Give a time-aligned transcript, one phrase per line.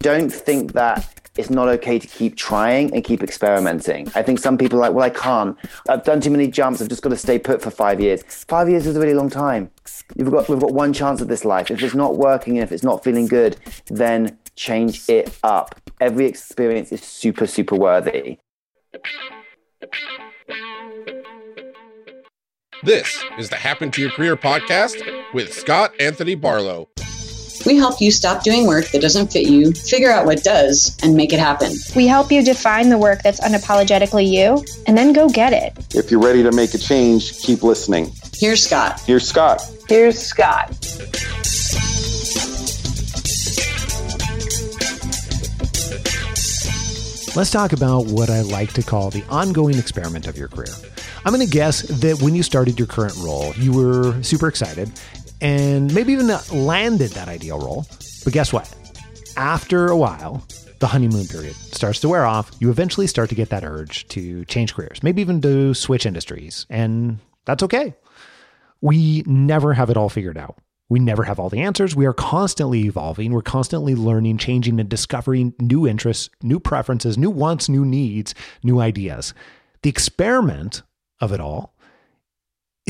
[0.00, 4.10] don't think that it's not okay to keep trying and keep experimenting.
[4.14, 5.56] I think some people are like, well, I can't.
[5.88, 6.80] I've done too many jumps.
[6.80, 8.22] I've just got to stay put for five years.
[8.22, 9.70] Five years is a really long time.
[10.16, 11.70] You've got, we've got one chance at this life.
[11.70, 15.78] If it's not working and if it's not feeling good, then change it up.
[16.00, 18.38] Every experience is super, super worthy.
[22.82, 26.88] This is the Happen to Your Career podcast with Scott Anthony Barlow.
[27.66, 31.14] We help you stop doing work that doesn't fit you, figure out what does, and
[31.14, 31.72] make it happen.
[31.94, 35.94] We help you define the work that's unapologetically you, and then go get it.
[35.94, 38.12] If you're ready to make a change, keep listening.
[38.34, 39.00] Here's Scott.
[39.02, 39.60] Here's Scott.
[39.88, 40.70] Here's Scott.
[47.36, 50.74] Let's talk about what I like to call the ongoing experiment of your career.
[51.24, 54.90] I'm going to guess that when you started your current role, you were super excited
[55.40, 57.86] and maybe even landed that ideal role.
[58.24, 58.74] But guess what?
[59.36, 60.46] After a while,
[60.80, 62.50] the honeymoon period starts to wear off.
[62.58, 66.66] You eventually start to get that urge to change careers, maybe even to switch industries.
[66.68, 67.94] And that's okay.
[68.80, 70.58] We never have it all figured out.
[70.88, 71.94] We never have all the answers.
[71.94, 73.32] We are constantly evolving.
[73.32, 78.80] We're constantly learning, changing, and discovering new interests, new preferences, new wants, new needs, new
[78.80, 79.32] ideas.
[79.82, 80.82] The experiment
[81.20, 81.74] of it all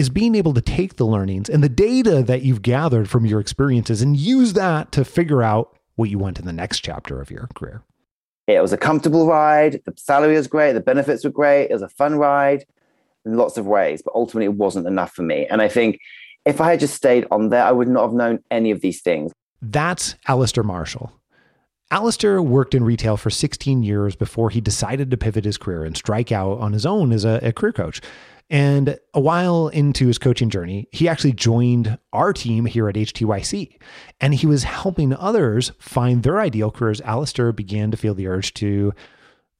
[0.00, 3.38] is being able to take the learnings and the data that you've gathered from your
[3.38, 7.30] experiences and use that to figure out what you want in the next chapter of
[7.30, 7.82] your career.
[8.46, 9.82] It was a comfortable ride.
[9.84, 10.72] The salary was great.
[10.72, 11.66] The benefits were great.
[11.66, 12.64] It was a fun ride
[13.26, 15.46] in lots of ways, but ultimately it wasn't enough for me.
[15.46, 16.00] And I think
[16.46, 19.02] if I had just stayed on there, I would not have known any of these
[19.02, 19.32] things.
[19.60, 21.12] That's Alistair Marshall.
[21.90, 25.94] Alistair worked in retail for 16 years before he decided to pivot his career and
[25.94, 28.00] strike out on his own as a, a career coach.
[28.50, 33.78] And a while into his coaching journey, he actually joined our team here at HTYC.
[34.20, 37.00] And he was helping others find their ideal careers.
[37.02, 38.92] Alistair began to feel the urge to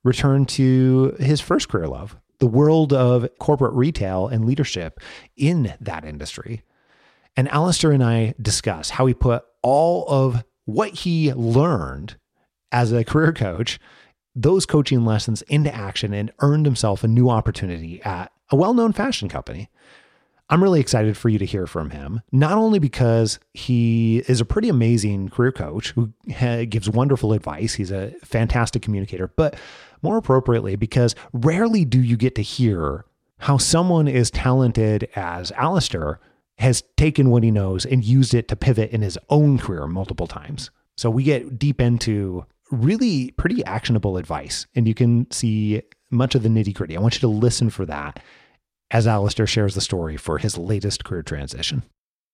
[0.03, 4.99] return to his first career love, the world of corporate retail and leadership
[5.37, 6.63] in that industry.
[7.37, 12.17] And Alistair and I discuss how he put all of what he learned
[12.73, 13.79] as a career coach,
[14.35, 18.93] those coaching lessons into action and earned himself a new opportunity at a well known
[18.93, 19.71] fashion company.
[20.49, 24.45] I'm really excited for you to hear from him, not only because he is a
[24.45, 26.13] pretty amazing career coach who
[26.67, 29.55] gives wonderful advice, he's a fantastic communicator, but
[30.03, 33.05] more appropriately, because rarely do you get to hear
[33.39, 36.19] how someone as talented as Alistair
[36.59, 40.27] has taken what he knows and used it to pivot in his own career multiple
[40.27, 40.71] times.
[40.97, 45.81] So we get deep into really pretty actionable advice, and you can see
[46.11, 46.97] much of the nitty gritty.
[46.97, 48.21] I want you to listen for that
[48.91, 51.83] as Alistair shares the story for his latest career transition.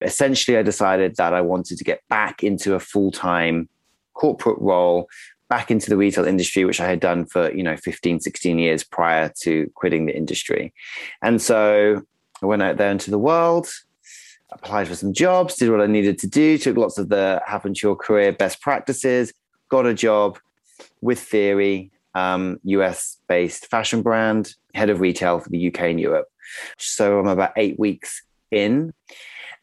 [0.01, 3.69] Essentially, I decided that I wanted to get back into a full time
[4.15, 5.09] corporate role,
[5.49, 8.85] back into the retail industry, which I had done for, you know, 15, 16 years
[8.85, 10.73] prior to quitting the industry.
[11.23, 12.03] And so
[12.43, 13.69] I went out there into the world,
[14.53, 17.75] applied for some jobs, did what I needed to do, took lots of the happen
[17.75, 19.33] to your career best practices,
[19.69, 20.39] got a job
[21.01, 26.27] with Theory, um, US based fashion brand, head of retail for the UK and Europe.
[26.79, 28.93] So I'm about eight weeks in.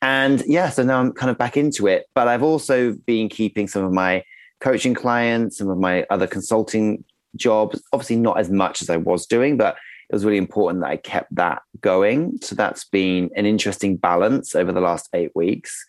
[0.02, 2.06] And yeah, so now I'm kind of back into it.
[2.14, 4.24] But I've also been keeping some of my
[4.60, 7.04] coaching clients, some of my other consulting
[7.36, 9.76] jobs, obviously not as much as I was doing, but
[10.10, 12.40] it was really important that I kept that going.
[12.42, 15.86] So that's been an interesting balance over the last eight weeks.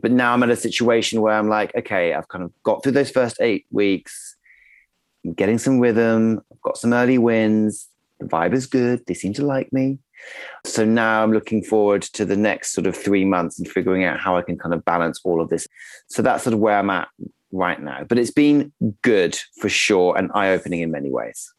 [0.00, 2.92] But now I'm at a situation where I'm like, okay, I've kind of got through
[2.92, 4.36] those first eight weeks.
[5.24, 6.40] I'm getting some rhythm.
[6.52, 7.88] I've got some early wins.
[8.20, 9.04] The vibe is good.
[9.06, 9.98] They seem to like me.
[10.64, 14.20] So now I'm looking forward to the next sort of three months and figuring out
[14.20, 15.66] how I can kind of balance all of this.
[16.08, 17.08] So that's sort of where I'm at
[17.52, 18.04] right now.
[18.04, 21.52] But it's been good for sure and eye opening in many ways.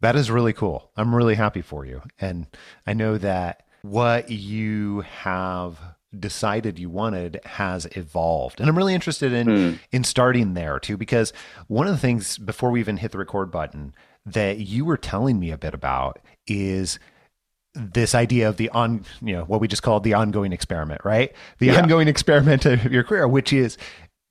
[0.00, 0.90] That is really cool.
[0.96, 2.02] I'm really happy for you.
[2.18, 2.46] And
[2.86, 5.78] I know that what you have
[6.18, 8.60] decided you wanted has evolved.
[8.60, 9.78] And I'm really interested in mm.
[9.92, 11.32] in starting there too because
[11.68, 13.94] one of the things before we even hit the record button
[14.26, 16.98] that you were telling me a bit about is
[17.74, 21.32] this idea of the on you know what we just called the ongoing experiment right
[21.58, 21.80] the yeah.
[21.80, 23.78] ongoing experiment of your career which is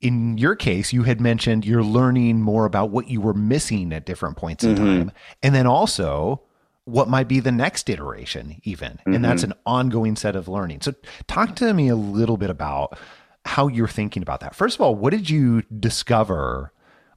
[0.00, 4.04] in your case you had mentioned you're learning more about what you were missing at
[4.04, 4.84] different points in mm-hmm.
[4.84, 6.42] time and then also
[6.84, 9.14] what might be the next iteration even mm-hmm.
[9.14, 10.92] and that's an ongoing set of learning so
[11.26, 12.98] talk to me a little bit about
[13.46, 16.72] how you're thinking about that first of all what did you discover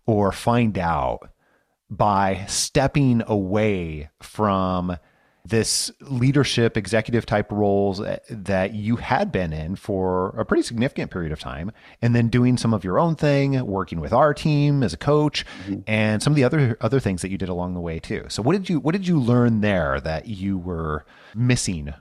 [0.05, 1.29] or find out
[1.97, 4.97] by stepping away from
[5.45, 11.33] this leadership executive type roles that you had been in for a pretty significant period
[11.33, 14.93] of time and then doing some of your own thing working with our team as
[14.93, 15.81] a coach mm-hmm.
[15.85, 18.25] and some of the other other things that you did along the way too.
[18.29, 21.05] So what did you what did you learn there that you were
[21.35, 21.93] missing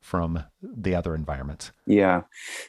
[0.00, 1.70] from the other environments?
[1.86, 2.22] Yeah.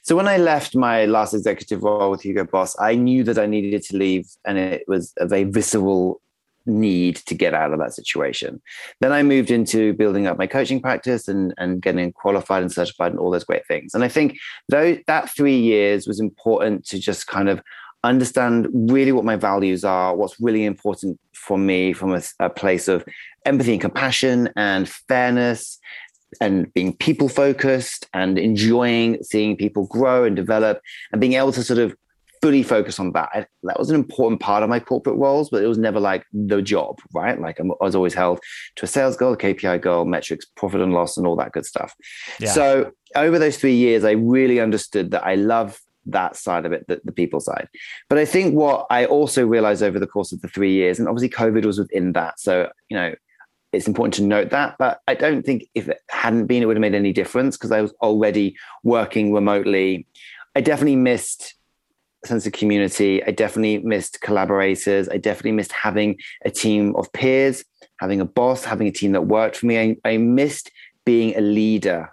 [0.04, 3.48] So when i left my last executive role with hugo boss i knew that i
[3.48, 6.21] needed to leave and it was a very visceral
[6.66, 8.62] need to get out of that situation.
[9.00, 13.12] Then I moved into building up my coaching practice and, and getting qualified and certified
[13.12, 13.94] and all those great things.
[13.94, 14.38] And I think
[14.70, 17.62] though that three years was important to just kind of
[18.04, 22.88] understand really what my values are, what's really important for me from a, a place
[22.88, 23.06] of
[23.46, 25.80] empathy and compassion and fairness
[26.40, 30.80] and being people focused and enjoying seeing people grow and develop
[31.12, 31.96] and being able to sort of
[32.42, 33.30] fully focus on that.
[33.34, 36.26] I, that was an important part of my corporate roles, but it was never like
[36.34, 37.40] the job, right?
[37.40, 38.40] Like I'm, i was always held
[38.78, 41.66] to a sales goal, a KPI goal, metrics, profit and loss, and all that good
[41.66, 41.94] stuff.
[42.40, 42.52] Yeah.
[42.52, 46.88] So over those three years, I really understood that I love that side of it,
[46.88, 47.68] the, the people side.
[48.10, 51.08] But I think what I also realized over the course of the three years, and
[51.08, 52.40] obviously COVID was within that.
[52.40, 53.14] So, you know,
[53.72, 54.76] it's important to note that.
[54.80, 57.72] But I don't think if it hadn't been, it would have made any difference because
[57.72, 60.08] I was already working remotely.
[60.56, 61.56] I definitely missed
[62.26, 63.24] sense of community.
[63.24, 65.10] I definitely missed collaborators.
[65.10, 67.64] I definitely missed having a team of peers,
[68.00, 69.80] having a boss, having a team that worked for me.
[69.80, 70.72] I, I missed
[71.06, 72.12] being a leader.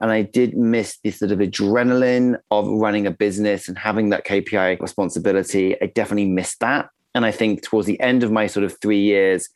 [0.00, 4.26] And I did miss the sort of adrenaline of running a business and having that
[4.26, 5.80] KPI responsibility.
[5.80, 6.90] I definitely missed that.
[7.14, 9.48] And I think towards the end of my sort of three years,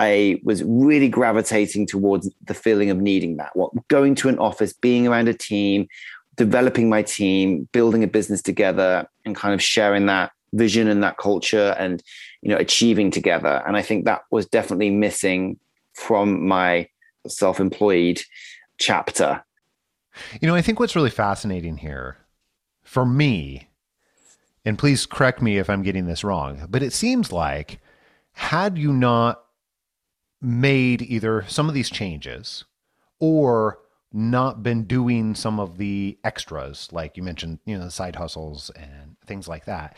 [0.00, 3.54] I was really gravitating towards the feeling of needing that.
[3.54, 5.86] What going to an office, being around a team,
[6.36, 11.18] developing my team, building a business together, and kind of sharing that vision and that
[11.18, 12.02] culture and
[12.42, 13.62] you know achieving together.
[13.66, 15.58] And I think that was definitely missing
[15.94, 16.88] from my
[17.26, 18.20] self-employed
[18.78, 19.44] chapter.
[20.40, 22.18] You know, I think what's really fascinating here
[22.82, 23.68] for me,
[24.64, 27.80] and please correct me if I'm getting this wrong, but it seems like
[28.32, 29.44] had you not
[30.40, 32.64] made either some of these changes
[33.18, 33.78] or
[34.14, 38.70] not been doing some of the extras, like you mentioned, you know, the side hustles
[38.76, 39.96] and things like that.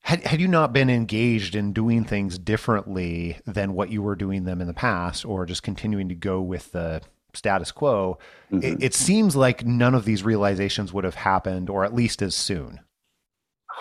[0.00, 4.44] Had, had you not been engaged in doing things differently than what you were doing
[4.44, 7.02] them in the past, or just continuing to go with the
[7.34, 8.18] status quo,
[8.50, 8.62] mm-hmm.
[8.62, 12.34] it, it seems like none of these realizations would have happened, or at least as
[12.34, 12.80] soon.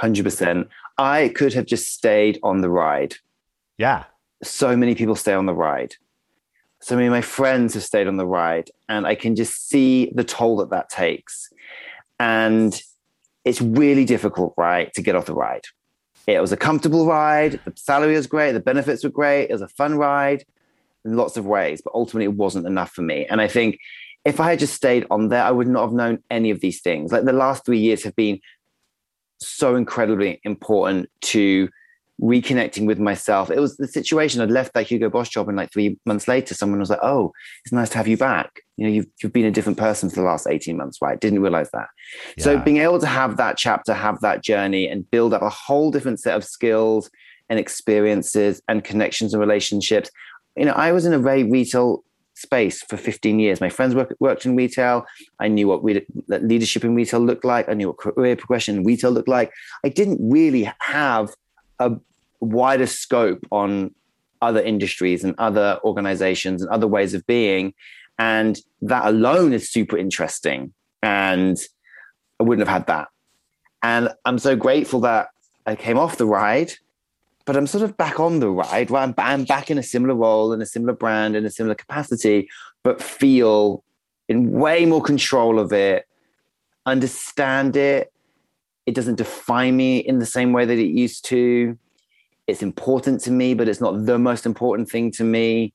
[0.02, 0.68] 100%.
[0.98, 3.16] I could have just stayed on the ride.
[3.78, 4.06] Yeah.
[4.44, 5.96] So many people stay on the ride
[6.84, 10.12] so many of my friends have stayed on the ride and i can just see
[10.14, 11.50] the toll that that takes.
[12.20, 12.80] And
[13.46, 15.66] it's really difficult right to get off the ride.
[16.28, 17.60] It was a comfortable ride.
[17.66, 18.54] The salary was great.
[18.54, 19.50] The benefits were great.
[19.50, 20.46] It was a fun ride
[21.04, 23.26] in lots of ways but ultimately it wasn't enough for me.
[23.28, 23.80] And i think
[24.26, 26.82] if i had just stayed on there i would not have known any of these
[26.82, 27.12] things.
[27.14, 28.40] Like the last three years have been
[29.40, 31.70] so incredibly important to
[32.22, 33.50] reconnecting with myself.
[33.50, 34.42] It was the situation.
[34.42, 37.32] I'd left that Hugo Boss job, and like three months later, someone was like, "Oh,
[37.66, 38.62] it's nice to have you back.
[38.78, 41.20] You know, you've you've been a different person for the last eighteen months, right?
[41.20, 41.88] Didn't realize that."
[42.38, 42.44] Yeah.
[42.44, 45.92] So being able to have that chapter, have that journey, and build up a whole
[45.92, 47.10] different set of skills
[47.50, 50.10] and experiences and connections and relationships.
[50.56, 52.04] You know, I was in a very retail
[52.36, 53.62] space for 15 years.
[53.62, 55.06] My friends work, worked in retail.
[55.40, 57.70] I knew what re- leadership in retail looked like.
[57.70, 59.52] I knew what career progression in retail looked like.
[59.86, 61.34] I didn't really have
[61.80, 61.92] a
[62.40, 63.94] wider scope on
[64.42, 67.74] other industries and other organizations and other ways of being.
[68.20, 70.74] And that alone is super interesting.
[71.02, 71.58] And
[72.40, 73.08] I wouldn't have had that.
[73.82, 75.30] And I'm so grateful that
[75.66, 76.74] I came off the ride,
[77.46, 78.92] but I'm sort of back on the ride.
[78.92, 79.04] Right?
[79.04, 82.50] I'm, I'm back in a similar role, in a similar brand, in a similar capacity,
[82.84, 83.84] but feel
[84.30, 86.08] in way more control of it,
[86.86, 88.13] understand it.
[88.86, 91.78] It doesn't define me in the same way that it used to
[92.48, 95.74] it's important to me, but it's not the most important thing to me.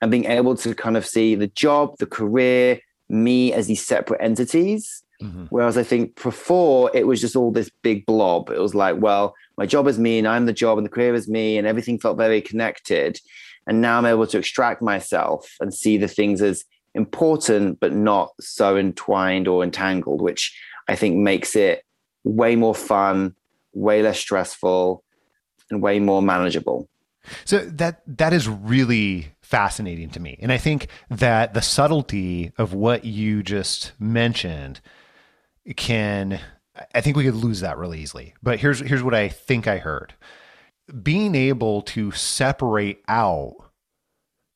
[0.00, 4.20] And being able to kind of see the job, the career, me as these separate
[4.22, 5.02] entities.
[5.22, 5.44] Mm-hmm.
[5.48, 8.50] Whereas I think before it was just all this big blob.
[8.50, 11.14] It was like, well, my job is me and I'm the job and the career
[11.14, 13.18] is me and everything felt very connected.
[13.66, 18.32] And now I'm able to extract myself and see the things as important, but not
[18.40, 20.58] so entwined or entangled, which
[20.88, 21.85] I think makes it
[22.26, 23.34] way more fun,
[23.72, 25.02] way less stressful,
[25.70, 26.88] and way more manageable.
[27.44, 30.38] So that that is really fascinating to me.
[30.40, 34.80] And I think that the subtlety of what you just mentioned
[35.76, 36.40] can
[36.94, 38.34] I think we could lose that really easily.
[38.42, 40.14] But here's here's what I think I heard.
[41.02, 43.56] Being able to separate out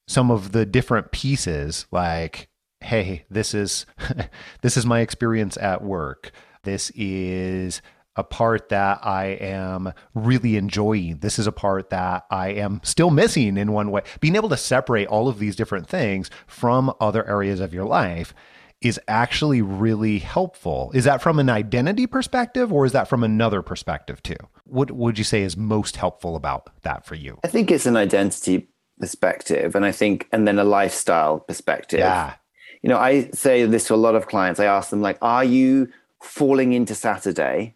[0.06, 2.48] some of the different pieces like
[2.80, 3.86] hey this is
[4.62, 7.82] this is my experience at work this is
[8.16, 11.18] a part that I am really enjoying.
[11.18, 14.02] This is a part that I am still missing in one way.
[14.20, 18.34] Being able to separate all of these different things from other areas of your life
[18.80, 20.90] is actually really helpful.
[20.94, 24.36] Is that from an identity perspective or is that from another perspective too?
[24.64, 27.38] What would you say is most helpful about that for you?
[27.44, 32.00] I think it's an identity perspective and I think and then a lifestyle perspective.
[32.00, 32.34] Yeah.
[32.82, 34.58] You know, I say this to a lot of clients.
[34.58, 35.88] I ask them like, are you
[36.20, 37.74] falling into Saturday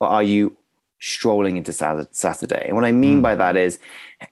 [0.00, 0.56] or are you
[0.98, 2.64] strolling into Saturday?
[2.66, 3.22] And what I mean mm.
[3.22, 3.78] by that is,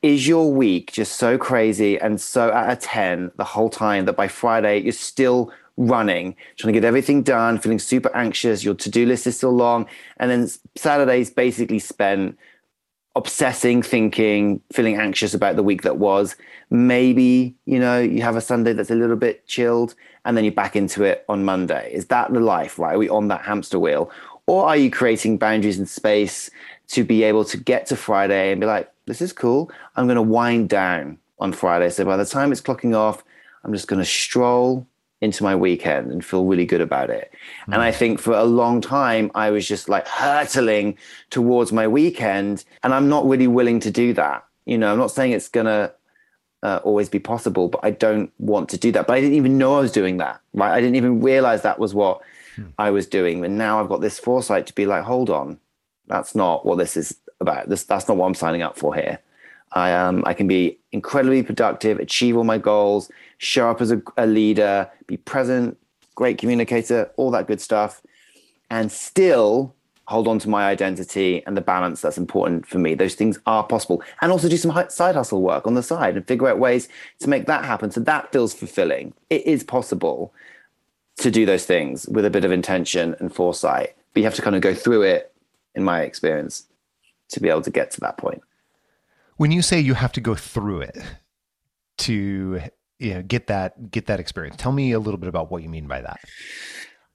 [0.02, 4.16] is your week just so crazy and so at a 10 the whole time that
[4.16, 8.90] by Friday you're still running, trying to get everything done, feeling super anxious, your to
[8.90, 9.86] do list is still long.
[10.18, 12.38] And then Saturday's basically spent
[13.16, 16.36] obsessing, thinking, feeling anxious about the week that was.
[16.70, 20.52] Maybe, you know, you have a Sunday that's a little bit chilled and then you're
[20.52, 21.90] back into it on Monday.
[21.92, 22.94] Is that the life, right?
[22.94, 24.10] Are we on that hamster wheel?
[24.46, 26.50] Or are you creating boundaries and space
[26.88, 29.70] to be able to get to Friday and be like, this is cool.
[29.96, 31.90] I'm going to wind down on Friday.
[31.90, 33.24] So by the time it's clocking off,
[33.64, 34.86] I'm just going to stroll
[35.20, 37.30] into my weekend and feel really good about it.
[37.66, 37.74] Mm.
[37.74, 40.96] And I think for a long time, I was just like hurtling
[41.28, 42.64] towards my weekend.
[42.82, 44.44] And I'm not really willing to do that.
[44.64, 45.92] You know, I'm not saying it's going to
[46.62, 49.06] uh, always be possible, but I don't want to do that.
[49.06, 50.72] But I didn't even know I was doing that, right?
[50.72, 52.20] I didn't even realize that was what
[52.78, 53.44] I was doing.
[53.44, 55.58] And now I've got this foresight to be like, hold on,
[56.06, 57.68] that's not what this is about.
[57.68, 59.18] This that's not what I'm signing up for here.
[59.72, 64.02] I um I can be incredibly productive, achieve all my goals, show up as a,
[64.18, 65.78] a leader, be present,
[66.14, 68.02] great communicator, all that good stuff,
[68.70, 69.74] and still
[70.06, 72.94] hold on to my identity and the balance that's important for me.
[72.94, 74.02] Those things are possible.
[74.20, 76.88] And also do some side hustle work on the side and figure out ways
[77.20, 77.90] to make that happen.
[77.90, 79.14] So that feels fulfilling.
[79.30, 80.34] It is possible
[81.16, 83.96] to do those things with a bit of intention and foresight.
[84.12, 85.32] But you have to kind of go through it,
[85.74, 86.66] in my experience,
[87.28, 88.42] to be able to get to that point.
[89.38, 90.98] When you say you have to go through it
[91.98, 92.60] to
[93.00, 95.68] you know, get that get that experience, tell me a little bit about what you
[95.68, 96.20] mean by that.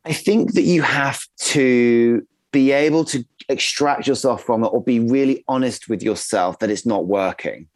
[0.03, 4.99] I think that you have to be able to extract yourself from it or be
[4.99, 7.67] really honest with yourself that it's not working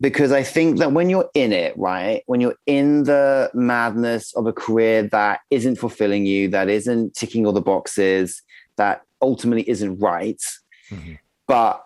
[0.00, 4.46] because I think that when you're in it, right, when you're in the madness of
[4.46, 8.42] a career that isn't fulfilling you, that isn't ticking all the boxes,
[8.76, 10.42] that ultimately isn't right,
[10.90, 11.14] mm-hmm.
[11.46, 11.84] but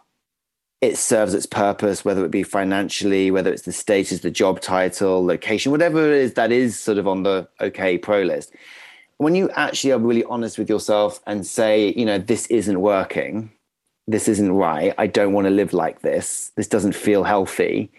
[0.80, 5.24] it serves its purpose, whether it be financially, whether it's the status, the job title,
[5.24, 8.52] location, whatever it is that is sort of on the okay pro list.
[9.16, 13.50] When you actually are really honest with yourself and say, you know, this isn't working,
[14.06, 14.94] this isn't right.
[14.96, 16.52] I don't want to live like this.
[16.54, 17.90] This doesn't feel healthy.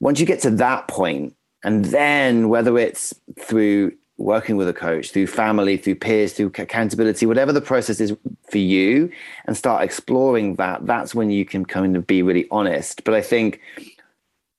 [0.00, 5.10] Once you get to that point, and then whether it's through working with a coach,
[5.10, 8.16] through family, through peers, through accountability, whatever the process is
[8.50, 9.10] for you,
[9.46, 13.04] and start exploring that, that's when you can kind of be really honest.
[13.04, 13.60] But I think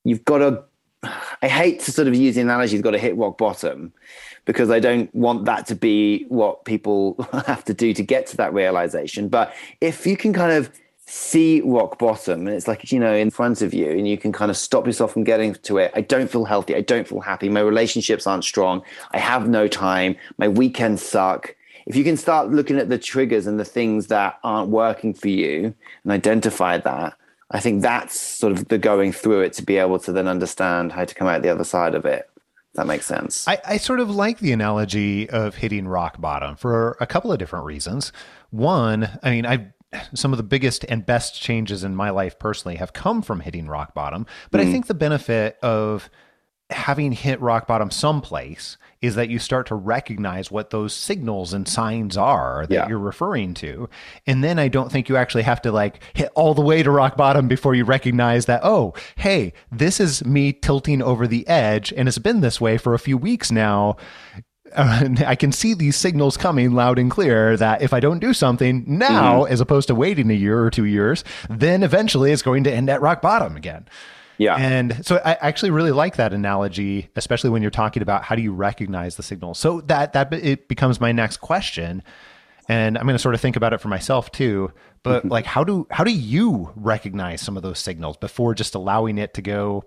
[0.04, 0.64] you've got to,
[1.42, 3.94] I hate to sort of use the analogy, you've got to hit rock bottom
[4.46, 7.16] because I don't want that to be what people
[7.48, 9.28] have to do to get to that realization.
[9.28, 10.72] But if you can kind of
[11.10, 14.34] see rock bottom and it's like, you know, in front of you and you can
[14.34, 15.90] kind of stop yourself from getting to it.
[15.96, 16.76] I don't feel healthy.
[16.76, 17.48] I don't feel happy.
[17.48, 18.84] My relationships aren't strong.
[19.12, 20.18] I have no time.
[20.38, 21.56] My weekends suck.
[21.86, 25.30] If you can start looking at the triggers and the things that aren't working for
[25.30, 25.74] you
[26.04, 27.14] and identify that,
[27.52, 30.92] I think that's sort of the going through it to be able to then understand
[30.92, 32.30] how to come out the other side of it
[32.78, 33.48] that makes sense.
[33.48, 37.40] I, I, sort of like the analogy of hitting rock bottom for a couple of
[37.40, 38.12] different reasons.
[38.52, 39.74] One, I mean, I
[40.14, 43.68] some of the biggest and best changes in my life personally have come from hitting
[43.68, 44.68] rock bottom, but mm.
[44.68, 46.10] I think the benefit of
[46.70, 51.68] having hit rock bottom someplace is that you start to recognize what those signals and
[51.68, 52.88] signs are that yeah.
[52.90, 53.88] you're referring to.
[54.26, 56.92] And then I don't think you actually have to like hit all the way to
[56.92, 61.94] rock bottom before you recognize that, oh, hey, this is me tilting over the edge
[61.96, 63.96] and it's been this way for a few weeks now.
[64.74, 68.34] Uh, I can see these signals coming loud and clear that if I don't do
[68.34, 69.54] something now, mm-hmm.
[69.54, 72.90] as opposed to waiting a year or two years, then eventually it's going to end
[72.90, 73.88] at rock bottom again.
[74.38, 74.56] Yeah.
[74.56, 78.42] And so I actually really like that analogy, especially when you're talking about how do
[78.42, 79.58] you recognize the signals.
[79.58, 82.04] So that that it becomes my next question.
[82.70, 84.72] And I'm going to sort of think about it for myself too.
[85.04, 89.18] But like how do how do you recognize some of those signals before just allowing
[89.18, 89.84] it to go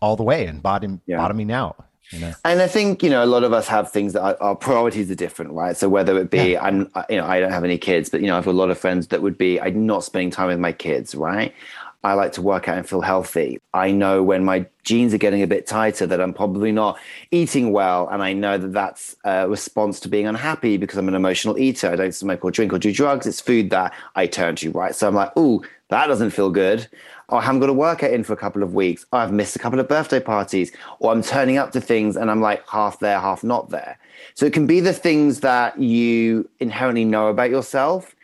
[0.00, 1.16] all the way and bottom yeah.
[1.16, 1.84] bottoming out?
[2.10, 2.34] You know?
[2.44, 5.10] And I think you know a lot of us have things that our, our priorities
[5.10, 5.76] are different, right?
[5.76, 6.64] So whether it be yeah.
[6.64, 8.70] I'm, you know, I don't have any kids, but you know, I have a lot
[8.70, 11.54] of friends that would be I'm not spending time with my kids, right?
[12.02, 13.60] I like to work out and feel healthy.
[13.74, 16.98] I know when my jeans are getting a bit tighter that I'm probably not
[17.30, 18.08] eating well.
[18.08, 21.90] And I know that that's a response to being unhappy because I'm an emotional eater.
[21.90, 23.26] I don't smoke or drink or do drugs.
[23.26, 24.94] It's food that I turn to, right?
[24.94, 26.88] So I'm like, oh, that doesn't feel good.
[27.30, 29.06] Or I haven't got a workout in for a couple of weeks.
[29.12, 30.72] Or I've missed a couple of birthday parties.
[30.98, 33.98] Or I'm turning up to things and I'm like half there, half not there.
[34.34, 38.14] So it can be the things that you inherently know about yourself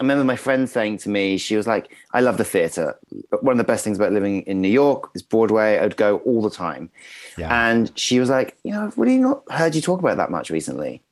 [0.00, 2.98] I remember my friend saying to me, she was like, I love the theater.
[3.42, 5.78] One of the best things about living in New York is Broadway.
[5.78, 6.90] I'd go all the time.
[7.36, 7.68] Yeah.
[7.68, 10.48] And she was like, you know, I've really not heard you talk about that much
[10.48, 11.02] recently.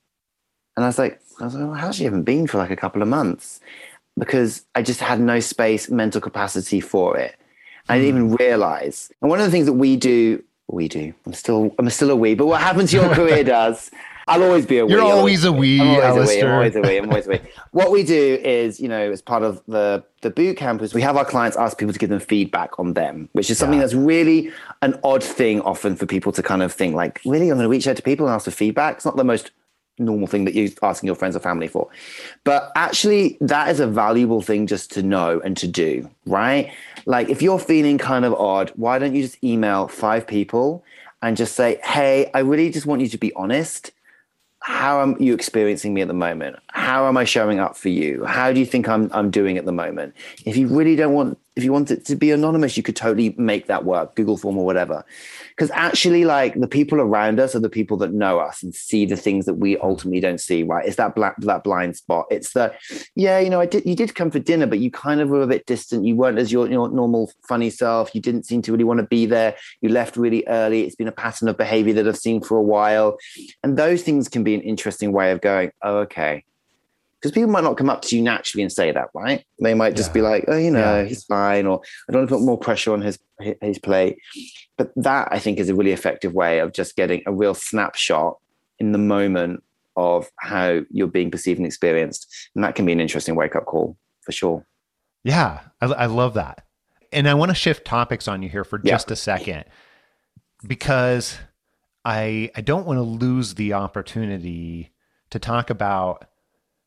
[0.75, 2.75] And I was like, I was like, well, how's she even been for like a
[2.75, 3.61] couple of months?
[4.19, 7.35] Because I just had no space, mental capacity for it.
[7.87, 8.25] I didn't hmm.
[8.25, 9.11] even realize.
[9.21, 12.15] And one of the things that we do, we do, I'm still, I'm still a
[12.15, 13.89] we, but what happens to your career does
[14.29, 14.91] I'll always be a we.
[14.91, 16.41] You're always a we, I'm always a we.
[16.43, 16.97] I'm always a we.
[16.97, 17.39] I'm always a we.
[17.71, 21.01] what we do is, you know, as part of the the boot camp is we
[21.01, 23.85] have our clients ask people to give them feedback on them, which is something yeah.
[23.85, 24.51] that's really
[24.83, 27.69] an odd thing often for people to kind of think like, really, I'm going to
[27.69, 28.97] reach out to people and ask for feedback.
[28.97, 29.49] It's not the most
[29.99, 31.89] normal thing that you're asking your friends or family for.
[32.43, 36.71] But actually, that is a valuable thing just to know and to do, right?
[37.05, 40.83] Like, if you're feeling kind of odd, why don't you just email five people
[41.21, 43.91] and just say, hey, I really just want you to be honest
[44.61, 46.57] how am you experiencing me at the moment?
[46.67, 48.25] How am I showing up for you?
[48.25, 50.13] How do you think I'm I'm doing at the moment?
[50.45, 53.35] If you really don't want if you want it to be anonymous, you could totally
[53.37, 55.03] make that work, Google form or whatever.
[55.49, 59.05] Because actually, like the people around us are the people that know us and see
[59.05, 60.85] the things that we ultimately don't see, right?
[60.85, 62.27] It's that black that blind spot.
[62.31, 62.73] It's the,
[63.15, 65.41] yeah, you know, I did you did come for dinner, but you kind of were
[65.41, 66.05] a bit distant.
[66.05, 68.15] You weren't as your, your normal funny self.
[68.15, 69.57] You didn't seem to really want to be there.
[69.81, 70.85] You left really early.
[70.85, 73.17] It's been a pattern of behavior that I've seen for a while.
[73.63, 76.45] And those things can be an interesting way of going, oh, okay
[77.19, 79.43] because people might not come up to you naturally and say that, right?
[79.61, 80.13] They might just yeah.
[80.13, 81.03] be like, "Oh, you know, yeah.
[81.03, 83.19] he's fine," or "I don't want to put more pressure on his
[83.61, 84.17] his plate."
[84.77, 88.37] But that I think is a really effective way of just getting a real snapshot
[88.79, 89.63] in the moment
[89.95, 93.65] of how you're being perceived and experienced, and that can be an interesting wake up
[93.65, 94.65] call for sure.
[95.23, 96.65] Yeah, I, I love that,
[97.11, 98.93] and I want to shift topics on you here for yeah.
[98.93, 99.65] just a second
[100.65, 101.37] because
[102.05, 104.93] I I don't want to lose the opportunity
[105.31, 106.28] to talk about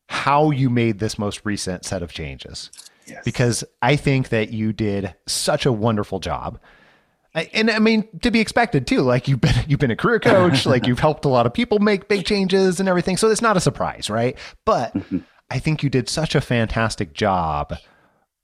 [0.07, 2.71] how you made this most recent set of changes.
[3.05, 3.23] Yes.
[3.25, 6.59] Because I think that you did such a wonderful job.
[7.53, 9.01] And I mean, to be expected too.
[9.01, 11.79] Like you've been you've been a career coach, like you've helped a lot of people
[11.79, 13.17] make big changes and everything.
[13.17, 14.37] So it's not a surprise, right?
[14.65, 14.95] But.
[15.53, 17.75] I think you did such a fantastic job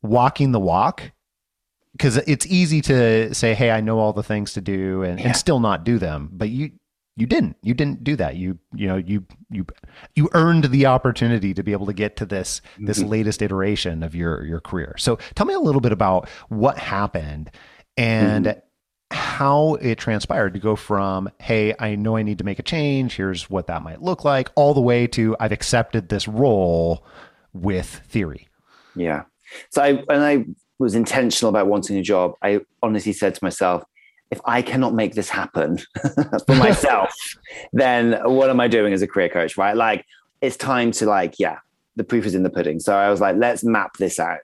[0.03, 1.11] walking the walk
[1.93, 5.27] because it's easy to say, "Hey, I know all the things to do," and, yeah.
[5.27, 6.29] and still not do them.
[6.31, 6.71] But you
[7.19, 7.57] you didn't.
[7.61, 8.37] You didn't do that.
[8.37, 9.65] You you know you you
[10.15, 13.09] you earned the opportunity to be able to get to this this mm-hmm.
[13.09, 14.95] latest iteration of your your career.
[14.97, 17.51] So tell me a little bit about what happened
[17.97, 18.59] and mm-hmm.
[19.11, 23.17] how it transpired to go from hey i know i need to make a change.
[23.17, 27.05] Here's what that might look like all the way to i've accepted this role
[27.51, 28.47] with theory.
[28.95, 29.23] Yeah.
[29.71, 30.45] So i when i
[30.77, 33.83] was intentional about wanting a job i honestly said to myself
[34.31, 35.79] if I cannot make this happen
[36.45, 37.13] for myself,
[37.73, 39.57] then what am I doing as a career coach?
[39.57, 39.75] Right.
[39.75, 40.05] Like
[40.41, 41.57] it's time to like, yeah,
[41.95, 42.79] the proof is in the pudding.
[42.79, 44.39] So I was like, let's map this out.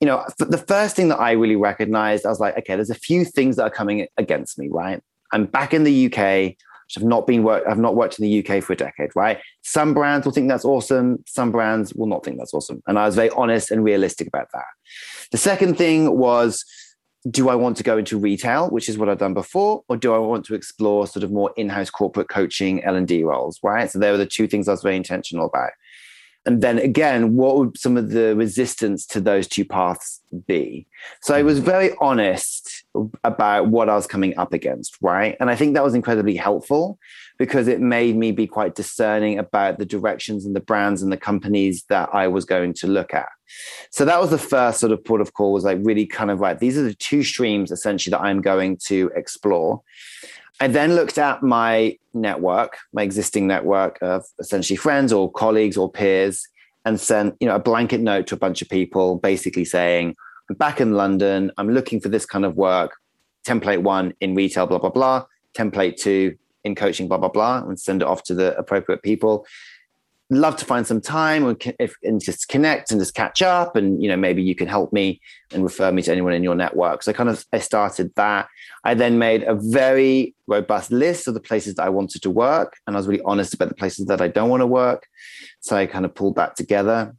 [0.00, 2.94] You know, the first thing that I really recognized, I was like, okay, there's a
[2.94, 5.02] few things that are coming against me, right?
[5.32, 6.56] I'm back in the UK.
[6.96, 7.64] I've not been work.
[7.68, 9.38] I've not worked in the UK for a decade, right?
[9.62, 11.22] Some brands will think that's awesome.
[11.26, 12.82] Some brands will not think that's awesome.
[12.86, 14.64] And I was very honest and realistic about that.
[15.30, 16.64] The second thing was
[17.30, 20.14] do I want to go into retail, which is what I've done before, or do
[20.14, 23.58] I want to explore sort of more in-house corporate coaching L and D roles?
[23.62, 23.90] Right.
[23.90, 25.70] So there were the two things I was very intentional about.
[26.46, 30.86] And then again, what would some of the resistance to those two paths be?
[31.20, 31.66] So I was mm-hmm.
[31.66, 32.77] very honest
[33.22, 35.36] about what I was coming up against, right?
[35.40, 36.98] And I think that was incredibly helpful
[37.38, 41.16] because it made me be quite discerning about the directions and the brands and the
[41.16, 43.28] companies that I was going to look at.
[43.90, 46.40] So that was the first sort of port of call was like really kind of
[46.40, 46.58] right.
[46.58, 49.82] These are the two streams essentially that I'm going to explore.
[50.60, 55.90] I then looked at my network, my existing network of essentially friends or colleagues or
[55.90, 56.46] peers,
[56.84, 60.16] and sent you know a blanket note to a bunch of people, basically saying,
[60.48, 61.52] "I'm back in London.
[61.58, 62.96] I'm looking for this kind of work.
[63.46, 65.24] Template one in retail, blah blah blah.
[65.54, 69.46] Template two in coaching, blah blah blah," and send it off to the appropriate people
[70.30, 74.02] love to find some time and, if, and just connect and just catch up and
[74.02, 75.20] you know maybe you can help me
[75.52, 78.46] and refer me to anyone in your network so i kind of i started that
[78.84, 82.76] i then made a very robust list of the places that i wanted to work
[82.86, 85.08] and i was really honest about the places that i don't want to work
[85.60, 87.14] so i kind of pulled that together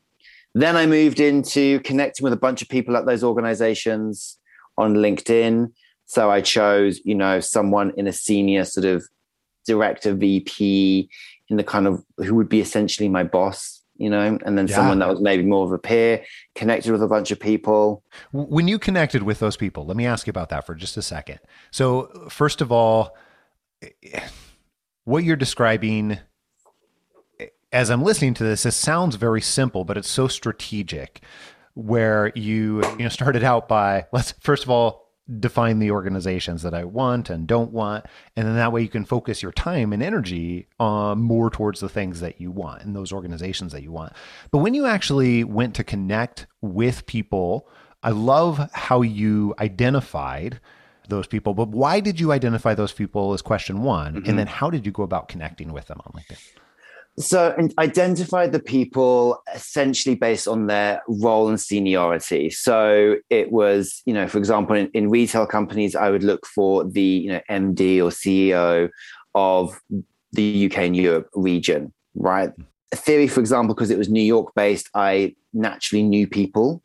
[0.61, 4.37] then i moved into connecting with a bunch of people at those organizations
[4.77, 5.71] on LinkedIn.
[6.05, 9.05] So I chose, you know, someone in a senior sort of
[9.67, 11.09] director VP
[11.49, 14.75] in the kind of who would be essentially my boss, you know, and then Yeah.
[14.75, 16.23] someone that was maybe more of a peer,
[16.55, 18.03] connected with a bunch of people.
[18.31, 21.01] When you connected with those people, let me ask you about that for just a
[21.01, 21.39] second.
[21.71, 23.15] So, first of all,
[23.83, 24.21] eh,
[25.03, 26.19] what you're describing
[27.71, 31.21] as I'm listening to this, it sounds very simple, but it's so strategic.
[31.75, 35.07] Where you you know started out by let's first of all
[35.39, 38.05] define the organizations that I want and don't want,
[38.35, 41.87] and then that way you can focus your time and energy um, more towards the
[41.87, 44.13] things that you want and those organizations that you want.
[44.51, 47.67] But when you actually went to connect with people,
[48.01, 50.59] I love how you identified
[51.07, 51.53] those people.
[51.53, 54.91] But why did you identify those people as question one, and then how did you
[54.91, 56.39] go about connecting with them on LinkedIn?
[57.19, 62.49] So identify the people essentially based on their role and seniority.
[62.49, 66.85] So it was, you know, for example, in, in retail companies, I would look for
[66.85, 68.89] the, you know, MD or CEO
[69.35, 69.77] of
[70.31, 72.51] the UK and Europe region, right?
[72.91, 76.81] Theory, for example, because it was New York based, I naturally knew people.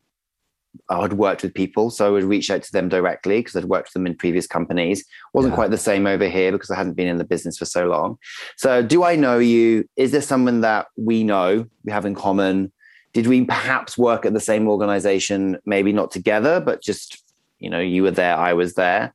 [0.88, 3.64] I had worked with people, so I would reach out to them directly because I'd
[3.64, 5.04] worked with them in previous companies.
[5.32, 5.56] wasn't Yeah.
[5.56, 8.18] quite the same over here because I hadn't been in the business for so long.
[8.56, 9.88] So, do I know you?
[9.96, 12.72] Is there someone that we know we have in common?
[13.12, 15.58] Did we perhaps work at the same organization?
[15.64, 17.22] Maybe not together, but just
[17.58, 19.14] you know, you were there, I was there.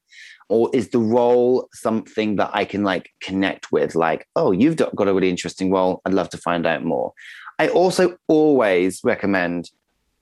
[0.49, 3.93] Or is the role something that I can like connect with?
[3.93, 6.01] Like, oh, you've got got a really interesting role.
[6.05, 7.13] I'd love to find out more.
[7.59, 9.69] I also always recommend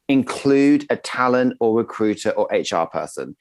[0.09, 3.35] include a talent or recruiter or HR person.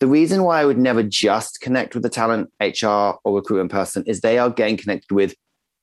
[0.00, 4.02] The reason why I would never just connect with the talent, HR, or recruitment person
[4.06, 5.34] is they are getting connected with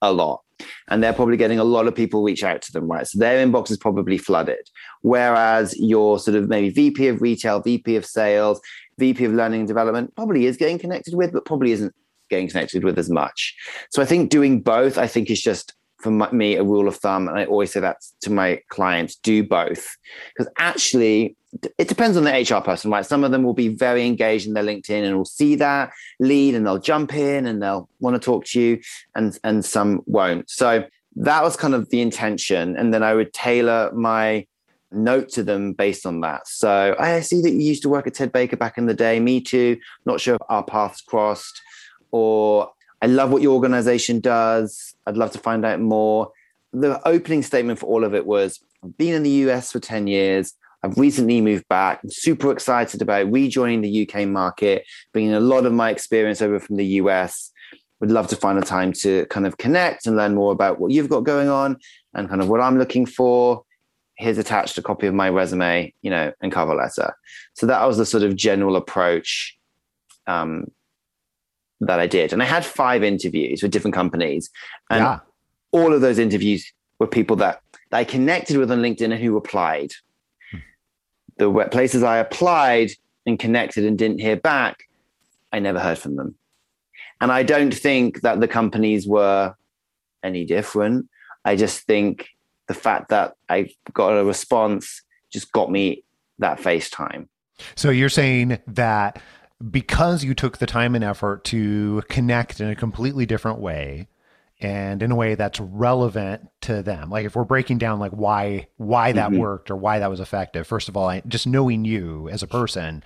[0.01, 0.41] a lot.
[0.87, 3.05] And they're probably getting a lot of people reach out to them, right?
[3.05, 4.67] So their inbox is probably flooded.
[5.01, 8.59] Whereas your sort of maybe VP of retail, VP of sales,
[8.97, 11.93] VP of learning and development probably is getting connected with, but probably isn't
[12.29, 13.55] getting connected with as much.
[13.91, 16.95] So I think doing both, I think is just for my, me a rule of
[16.97, 17.27] thumb.
[17.27, 19.95] And I always say that to my clients do both.
[20.35, 21.35] Because actually,
[21.77, 23.05] it depends on the HR person, right?
[23.05, 26.55] Some of them will be very engaged in their LinkedIn and will see that lead
[26.55, 28.79] and they'll jump in and they'll want to talk to you,
[29.15, 30.49] and and some won't.
[30.49, 34.45] So that was kind of the intention, and then I would tailor my
[34.91, 36.47] note to them based on that.
[36.47, 39.19] So I see that you used to work at Ted Baker back in the day.
[39.19, 39.77] Me too.
[40.05, 41.61] Not sure if our paths crossed,
[42.11, 44.95] or I love what your organization does.
[45.05, 46.31] I'd love to find out more.
[46.73, 50.07] The opening statement for all of it was I've been in the US for 10
[50.07, 50.53] years.
[50.83, 51.99] I've recently moved back.
[52.03, 56.59] I'm super excited about rejoining the UK market, bringing a lot of my experience over
[56.59, 57.51] from the US.
[57.99, 60.91] Would love to find a time to kind of connect and learn more about what
[60.91, 61.77] you've got going on
[62.13, 63.63] and kind of what I'm looking for.
[64.17, 67.15] Here's attached a copy of my resume, you know, and cover letter.
[67.53, 69.57] So that was the sort of general approach
[70.27, 70.67] um,
[71.81, 72.33] that I did.
[72.33, 74.49] And I had five interviews with different companies.
[74.89, 75.19] And yeah.
[75.71, 77.61] all of those interviews were people that,
[77.91, 79.91] that I connected with on LinkedIn and who applied.
[81.37, 82.91] The places I applied
[83.27, 84.87] and connected and didn't hear back,
[85.51, 86.35] I never heard from them.
[87.21, 89.55] And I don't think that the companies were
[90.23, 91.07] any different.
[91.45, 92.27] I just think
[92.67, 96.03] the fact that I got a response just got me
[96.39, 97.27] that FaceTime.
[97.75, 99.21] So you're saying that
[99.71, 104.07] because you took the time and effort to connect in a completely different way
[104.59, 108.67] and in a way that's relevant to them like if we're breaking down like why
[108.77, 109.37] why that Mhm.
[109.39, 112.47] worked or why that was effective first of all I, just knowing you as a
[112.47, 113.03] person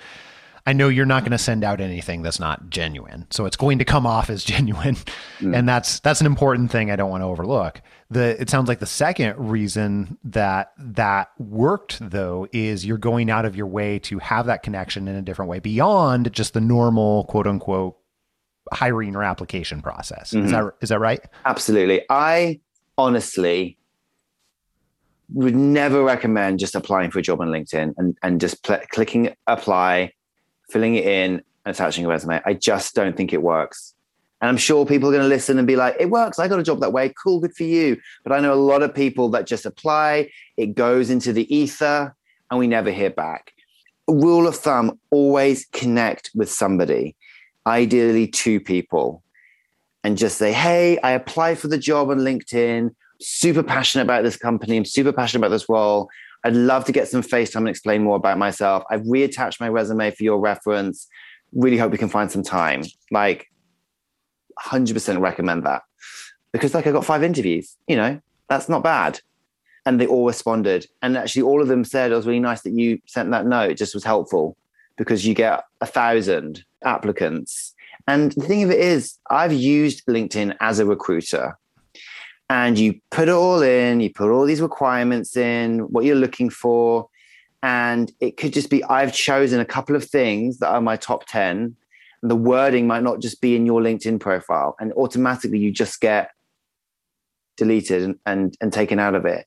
[0.65, 3.28] i know you're not going to send out anything that's not genuine.
[3.32, 4.95] So it's going to come off as genuine.
[5.39, 5.58] Mm.
[5.58, 7.82] and that's that's an important thing i don't want to overlook.
[8.10, 13.45] The it sounds like the second reason that that worked though is you're going out
[13.45, 17.24] of your way to have that connection in a different way beyond just the normal
[17.26, 17.97] quote unquote
[18.71, 20.34] hiring or application process.
[20.34, 21.21] Is that is that right?
[21.45, 22.04] Absolutely.
[22.10, 22.60] I
[22.97, 23.78] honestly
[25.34, 29.34] would never recommend just applying for a job on LinkedIn and, and just pl- clicking
[29.47, 30.12] apply,
[30.71, 32.41] filling it in, and attaching a resume.
[32.45, 33.93] I just don't think it works.
[34.41, 36.39] And I'm sure people are going to listen and be like, it works.
[36.39, 37.13] I got a job that way.
[37.23, 37.97] Cool, good for you.
[38.23, 42.15] But I know a lot of people that just apply, it goes into the ether,
[42.49, 43.53] and we never hear back.
[44.07, 47.15] Rule of thumb always connect with somebody,
[47.67, 49.23] ideally two people
[50.03, 54.38] and just say, Hey, I applied for the job on LinkedIn, super passionate about this
[54.38, 54.77] company.
[54.77, 56.10] I'm super passionate about this role.
[56.43, 58.84] I'd love to get some FaceTime and explain more about myself.
[58.89, 61.08] I've reattached my resume for your reference.
[61.54, 62.84] Really hope we can find some time.
[63.12, 63.47] Like,
[64.60, 65.84] 100% recommend that
[66.51, 69.19] because, like, I got five interviews, you know, that's not bad.
[69.86, 70.88] And they all responded.
[71.01, 73.71] And actually, all of them said it was really nice that you sent that note.
[73.71, 74.58] It just was helpful.
[74.97, 77.73] because you get a thousand applicants.
[78.08, 81.58] And the thing of it is, I've used LinkedIn as a recruiter.
[82.52, 86.50] And you put it all in, you put all these requirements in, what you're looking
[86.50, 87.08] for.
[87.64, 91.26] And it could just be I've chosen a couple of things that are my top
[91.28, 91.78] 10.
[92.22, 94.76] And the wording might not just be in your LinkedIn profile.
[94.82, 96.32] And automatically you just get
[97.56, 99.46] deleted and, and, and taken out of it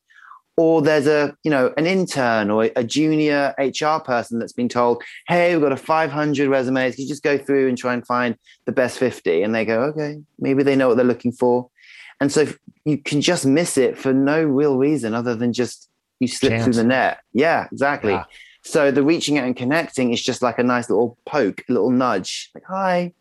[0.57, 5.03] or there's a you know an intern or a junior hr person that's been told
[5.27, 8.37] hey we've got a 500 resumes you just go through and try and find
[8.67, 11.71] the best 50 and they go okay maybe they know what they're looking for
[12.21, 12.47] and so
[12.85, 15.89] you can just miss it for no real reason other than just
[16.21, 16.65] you slip Chance.
[16.65, 18.25] through the net yeah exactly Yeah.
[18.63, 21.91] so the reaching out and connecting is just like a nice little poke a little
[21.91, 23.13] nudge like hi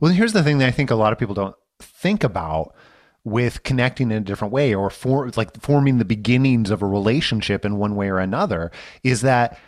[0.00, 2.74] Well, here's the thing that I think a lot of people don't think about
[3.22, 7.64] with connecting in a different way or for like forming the beginnings of a relationship
[7.66, 8.70] in one way or another
[9.02, 9.58] is that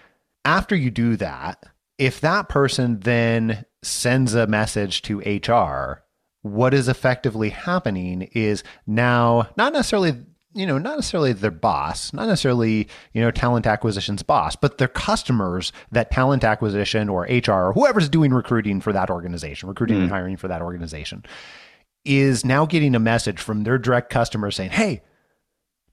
[0.44, 1.62] after you do that,
[1.98, 6.01] if that person then sends a message to HR,
[6.42, 10.14] what is effectively happening is now not necessarily
[10.54, 14.88] you know not necessarily their boss not necessarily you know talent acquisition's boss but their
[14.88, 20.06] customers that talent acquisition or hr or whoever's doing recruiting for that organization recruiting and
[20.08, 20.12] hmm.
[20.12, 21.24] hiring for that organization
[22.04, 25.00] is now getting a message from their direct customer saying hey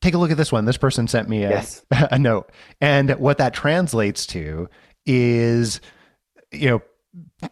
[0.01, 0.65] take a look at this one.
[0.65, 1.85] This person sent me a, Yes.
[1.91, 2.51] a note.
[2.81, 4.69] And what that translates to
[5.05, 5.81] is
[6.51, 6.81] you know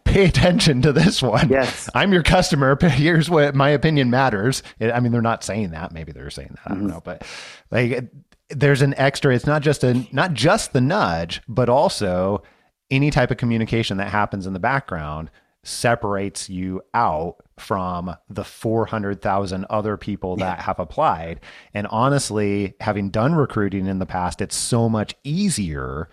[0.04, 1.48] pay attention to this one.
[1.48, 1.88] Yes.
[1.94, 2.76] i'm your customer.
[2.76, 4.62] But here's what my opinion matters.
[4.80, 5.92] I mean they're not saying that.
[5.92, 6.60] Maybe they're saying that.
[6.66, 6.88] I don't mm-hmm.
[6.88, 7.26] know but
[7.70, 8.10] like
[8.50, 12.42] there's an extra it's not just a not just the nudge but also
[12.90, 15.30] any type of communication that happens in the background
[15.62, 21.40] separates you out from the 400,000 other people that have applied.
[21.74, 26.08] And honestly, having done recruiting in the past, it's so much easier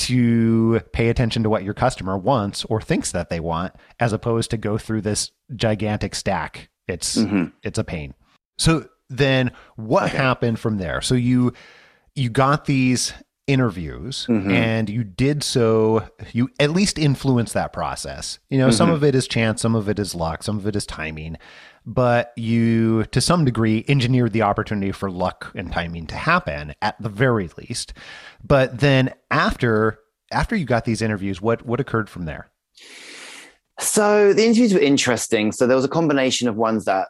[0.00, 4.50] to pay attention to what your customer wants or thinks that they want as opposed
[4.50, 6.70] to go through this gigantic stack.
[6.88, 7.46] It's mm-hmm.
[7.62, 8.14] it's a pain.
[8.58, 11.00] So then what happened from there?
[11.02, 11.52] So you
[12.14, 13.12] you got these
[13.46, 14.50] interviews mm-hmm.
[14.50, 18.94] and you did so you at least influenced that process you know some mm-hmm.
[18.94, 21.36] of it is chance some of it is luck some of it is timing
[21.86, 27.00] but you to some degree engineered the opportunity for luck and timing to happen at
[27.00, 27.92] the very least
[28.44, 29.98] but then after
[30.32, 32.50] after you got these interviews what what occurred from there
[33.80, 35.52] So the interviews were interesting.
[35.52, 37.08] So there was a combination of ones that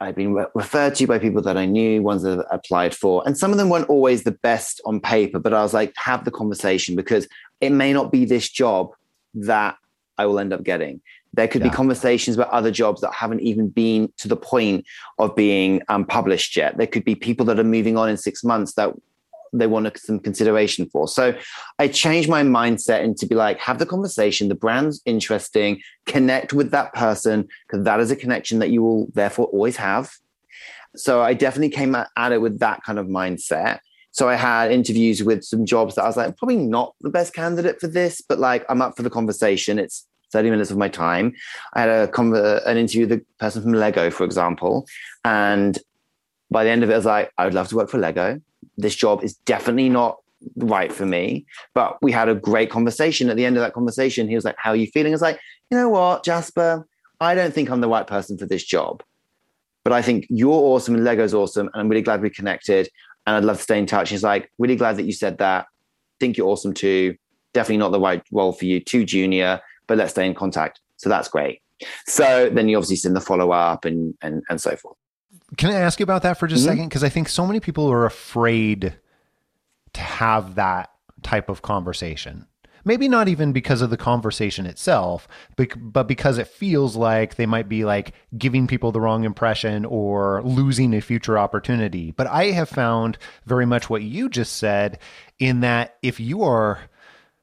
[0.00, 3.22] I'd been re- referred to by people that I knew, ones that I applied for,
[3.24, 5.38] and some of them weren't always the best on paper.
[5.38, 7.26] But I was like, have the conversation because
[7.62, 8.90] it may not be this job
[9.34, 9.76] that
[10.18, 11.00] I will end up getting.
[11.34, 11.68] There could Yeah.
[11.68, 14.84] be conversations about other jobs that haven't even been to the point
[15.18, 16.76] of being um, published yet.
[16.76, 18.92] There could be people that are moving on in six months that
[19.54, 21.06] they want some consideration for.
[21.06, 21.34] So
[21.78, 24.48] I changed my mindset into be like, have the conversation.
[24.48, 25.80] The brand's interesting.
[26.06, 30.10] Connect with that person because that is a connection that you will therefore always have.
[30.96, 33.80] So I definitely came at at it with that kind of mindset.
[34.10, 37.32] So I had interviews with some jobs that I was like, probably not the best
[37.34, 39.78] candidate for this, but like I'm up for the conversation.
[39.78, 41.34] It's 30 minutes of my time.
[41.74, 44.86] I had a an interview with a person from Lego, for example.
[45.24, 45.78] And
[46.50, 48.40] by the end of it, I was like, I would love to work for Lego.
[48.76, 50.18] This job is definitely not
[50.56, 51.46] right for me.
[51.74, 53.30] But we had a great conversation.
[53.30, 55.12] At the end of that conversation, he was like, How are you feeling?
[55.12, 55.40] I was like,
[55.70, 56.86] You know what, Jasper?
[57.20, 59.02] I don't think I'm the right person for this job.
[59.84, 61.68] But I think you're awesome and Lego's awesome.
[61.72, 62.88] And I'm really glad we connected.
[63.26, 64.10] And I'd love to stay in touch.
[64.10, 65.66] He's like, Really glad that you said that.
[66.20, 67.16] Think you're awesome too.
[67.54, 69.60] Definitely not the right role for you, too junior,
[69.92, 70.80] but let's stay in contact.
[70.96, 71.60] So that's great.
[72.06, 74.96] So then you obviously send the follow up and, and, and so forth.
[75.58, 76.66] Can I ask you about that for just Mhm.
[76.66, 76.88] a second?
[76.88, 78.94] Because I think so many people are afraid
[79.92, 80.88] to have that
[81.22, 82.46] type of conversation.
[82.86, 85.28] Maybe not even because of the conversation itself,
[85.58, 90.40] but because it feels like they might be like giving people the wrong impression or
[90.42, 92.12] losing a future opportunity.
[92.12, 94.98] But I have found very much what you just said
[95.38, 96.78] in that if you are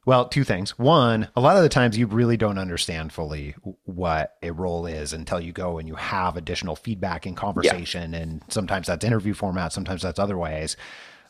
[0.06, 0.78] well, two things.
[0.78, 5.12] One, a lot of the times you really don't understand fully what a role is
[5.12, 8.14] until you go and you have additional feedback and conversation.
[8.14, 10.76] And sometimes that's interview format, sometimes that's other ways.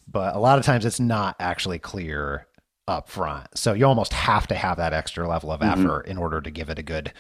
[0.07, 2.47] But a lot of times it's not actually clear
[2.87, 3.47] up front.
[3.57, 5.81] So you almost have to have that extra level of mm-hmm.
[5.81, 7.13] effort in order to give it a good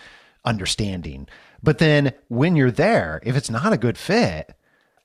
[0.44, 1.28] understanding.
[1.62, 4.54] But then when you're there, if it's not a good fit,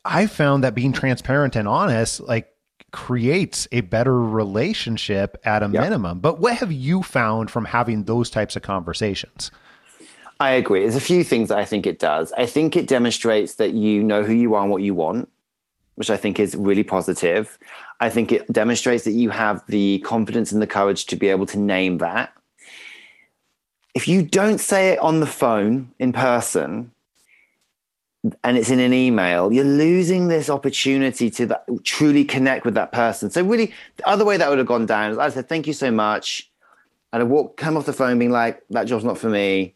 [0.04, 2.55] I found that being transparent and honest, like
[2.96, 5.82] creates a better relationship at a Yeah.
[5.82, 6.20] minimum.
[6.20, 9.52] But what have you found from having those types of conversations?
[10.40, 10.80] I agree.
[10.82, 12.32] There's a few things that I think it does.
[12.38, 15.30] I think it demonstrates that you know who you are and what you want,
[15.96, 17.58] which I think is really positive.
[18.00, 21.46] I think it demonstrates that you have the confidence and the courage to be able
[21.48, 22.32] to name that.
[23.94, 26.92] if you don't say it on the phone in person
[28.44, 32.92] and it's in an email, you're losing this opportunity to that, truly connect with that
[32.92, 33.30] person.
[33.30, 35.74] So really, the other way that would have gone down is I said, "Thank you
[35.74, 36.50] so much,"
[37.14, 39.74] and I walk, come off the phone, being like, "That job's not for me."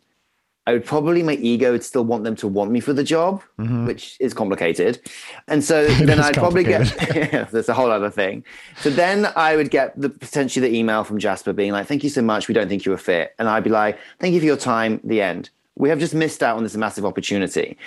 [0.67, 3.41] I would probably my ego would still want them to want me for the job,
[3.59, 3.88] Mhm.
[3.88, 4.99] which is complicated.
[5.47, 6.85] And so then I'd probably get
[7.51, 8.43] that's a whole other thing.
[8.81, 12.09] So then I would get the potentially the email from Jasper being like, "Thank you
[12.09, 12.47] so much.
[12.47, 14.99] We don't think you're a fit," and I'd be like, "Thank you for your time."
[15.03, 15.49] The end.
[15.75, 17.77] We have just missed out on this massive opportunity.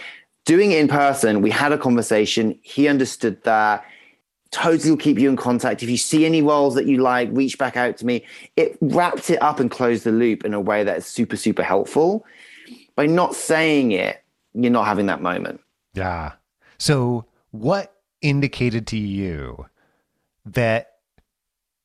[0.45, 2.59] Doing it in person, we had a conversation.
[2.63, 3.85] He understood that.
[4.51, 5.83] Totally will keep you in contact.
[5.83, 8.27] If you see any roles that you like, reach back out to me.
[8.57, 11.63] It wrapped it up and closed the loop in a way that is super, super
[11.63, 12.27] helpful.
[12.95, 15.61] By not saying it, you're not having that moment.
[15.95, 16.33] Yeah.
[16.77, 19.67] So, what indicated to you
[20.45, 20.92] that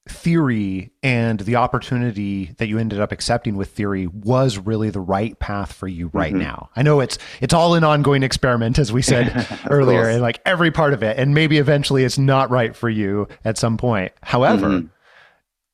[0.09, 5.37] theory and the opportunity that you ended up accepting with theory was really the right
[5.39, 6.39] path for you right Mhm.
[6.39, 6.69] now?
[6.75, 10.13] I know it's it's all an ongoing experiment as we said earlier course.
[10.13, 13.57] and like every part of it and maybe eventually it's not right for you at
[13.57, 14.11] some point.
[14.23, 14.89] However, Mhm.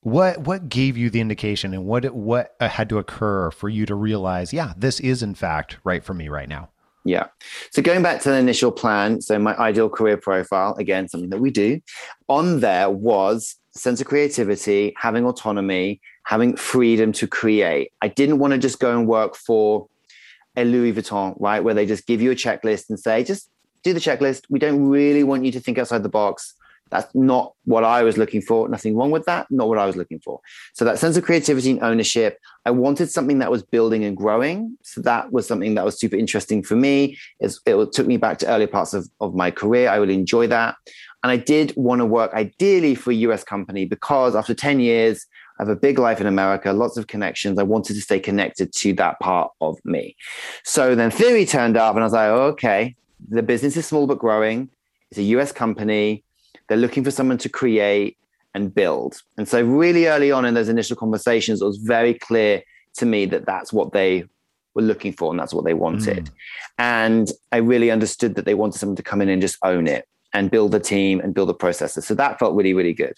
[0.00, 3.86] what what gave you the indication and what what uh, had to occur for you
[3.86, 6.68] to realize, yeah, this is in fact right for me right now?
[7.06, 7.26] Yeah.
[7.70, 11.38] So going back to the initial plan, so my ideal career profile, again, something that
[11.40, 11.80] we do,
[12.28, 17.92] on there was sense of creativity, having autonomy, having freedom to create.
[18.00, 19.88] I didn't want to just go and work for
[20.56, 21.60] a Louis Vuitton, right?
[21.60, 23.50] Where they just give you a checklist and say, just
[23.82, 24.42] do the checklist.
[24.48, 26.54] We don't really want you to think outside the box.
[26.90, 28.68] That's not what I was looking for.
[28.68, 29.50] Nothing wrong with that.
[29.50, 30.38] Not what I was looking for.
[30.74, 34.78] So that sense of creativity and ownership, I wanted something that was building and growing.
[34.82, 37.18] So that was something that was super interesting for me.
[37.40, 39.88] It took me back to earlier parts of, of my career.
[39.88, 40.76] I really enjoy that.
[41.24, 45.26] And I did want to work ideally for a US company because after 10 years,
[45.58, 47.58] I have a big life in America, lots of connections.
[47.58, 50.16] I wanted to stay connected to that part of me.
[50.64, 52.94] So then Theory turned up, and I was like, oh, okay,
[53.26, 54.68] the business is small but growing.
[55.10, 56.22] It's a US company.
[56.68, 58.18] They're looking for someone to create
[58.52, 59.22] and build.
[59.38, 62.62] And so, really early on in those initial conversations, it was very clear
[62.98, 64.24] to me that that's what they
[64.74, 66.26] were looking for and that's what they wanted.
[66.26, 66.32] Mm.
[66.78, 70.06] And I really understood that they wanted someone to come in and just own it
[70.34, 72.06] and build a team and build a processes.
[72.06, 73.14] So that felt really, really good.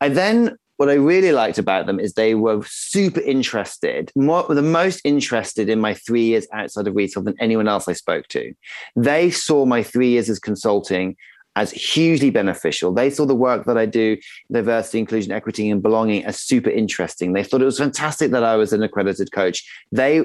[0.00, 4.62] I then, what I really liked about them is they were super interested, more, the
[4.62, 8.52] most interested in my three years outside of retail than anyone else I spoke to.
[8.94, 11.16] They saw my three years as consulting
[11.56, 12.92] as hugely beneficial.
[12.92, 14.16] They saw the work that I do,
[14.50, 17.32] diversity, inclusion, equity, and belonging as super interesting.
[17.32, 19.64] They thought it was fantastic that I was an accredited coach.
[19.92, 20.24] They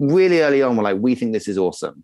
[0.00, 2.02] really early on were like, we think this is awesome.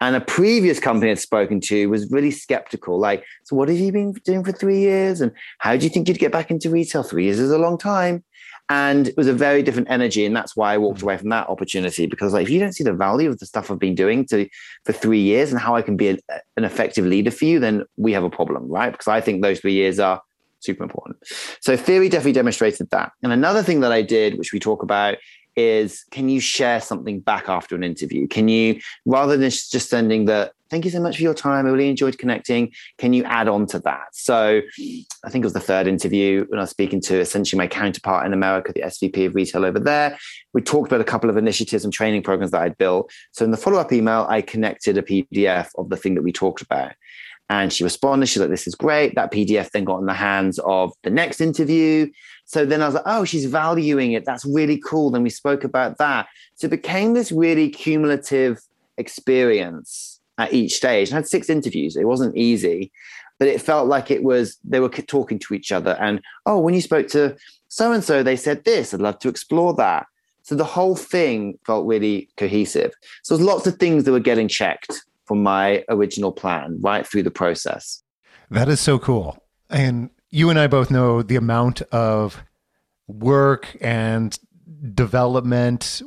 [0.00, 2.98] And a previous company I'd spoken to was really skeptical.
[2.98, 5.20] Like, so what have you been doing for three years?
[5.20, 7.02] And how do you think you'd get back into retail?
[7.02, 8.24] Three years is a long time.
[8.68, 10.26] And it was a very different energy.
[10.26, 11.04] And that's why I walked mm.
[11.04, 13.70] away from that opportunity because like, if you don't see the value of the stuff
[13.70, 14.48] I've been doing to
[14.84, 16.18] for three years and how I can be a,
[16.56, 18.90] an effective leader for you, then we have a problem, right?
[18.90, 20.20] Because I think those three years are
[20.60, 21.16] super important.
[21.60, 23.12] So theory definitely demonstrated that.
[23.22, 25.16] And another thing that I did, which we talk about,
[25.56, 28.28] is can you share something back after an interview?
[28.28, 31.70] Can you, rather than just sending the thank you so much for your time, I
[31.70, 34.08] really enjoyed connecting, can you add on to that?
[34.12, 34.60] So
[35.24, 38.26] I think it was the third interview when I was speaking to essentially my counterpart
[38.26, 40.18] in America, the SVP of retail over there.
[40.54, 43.12] We talked about a couple of initiatives and training programs that I'd built.
[43.32, 46.32] So in the follow up email, I connected a PDF of the thing that we
[46.32, 46.92] talked about.
[47.48, 49.14] And she responded, she's like, this is great.
[49.14, 52.10] That PDF then got in the hands of the next interview.
[52.44, 54.24] So then I was like, oh, she's valuing it.
[54.24, 55.10] That's really cool.
[55.10, 56.26] Then we spoke about that.
[56.56, 58.60] So it became this really cumulative
[58.96, 61.12] experience at each stage.
[61.12, 61.96] I had six interviews.
[61.96, 62.90] It wasn't easy,
[63.38, 65.96] but it felt like it was, they were talking to each other.
[66.00, 67.36] And, oh, when you spoke to
[67.68, 68.92] so and so, they said this.
[68.92, 70.06] I'd love to explore that.
[70.42, 72.92] So the whole thing felt really cohesive.
[73.22, 77.24] So there's lots of things that were getting checked from my original plan right through
[77.24, 78.02] the process.
[78.50, 79.38] That is so cool.
[79.68, 82.42] And you and I both know the amount of
[83.08, 84.38] work and
[84.94, 86.02] development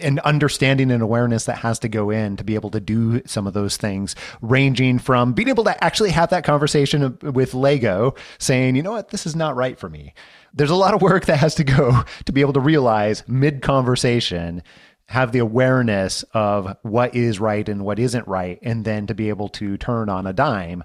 [0.00, 3.46] and understanding and awareness that has to go in to be able to do some
[3.46, 8.76] of those things, ranging from being able to actually have that conversation with Lego saying,
[8.76, 10.12] you know what, this is not right for me.
[10.52, 13.62] There's a lot of work that has to go to be able to realize mid
[13.62, 14.62] conversation
[15.08, 19.28] have the awareness of what is right and what isn't right, and then to be
[19.28, 20.82] able to turn on a dime.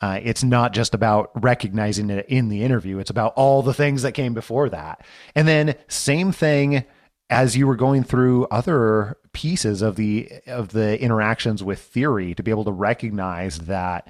[0.00, 4.02] Uh, it's not just about recognizing it in the interview, it's about all the things
[4.02, 5.04] that came before that.
[5.34, 6.84] And then, same thing
[7.30, 12.42] as you were going through other pieces of the of the interactions with theory to
[12.42, 14.06] be able to recognize that